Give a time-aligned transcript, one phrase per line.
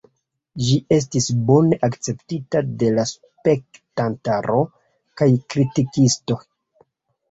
[0.67, 4.67] Ĝi estis bone akceptita de la spektantaro
[5.23, 6.45] kaj kritikistoj.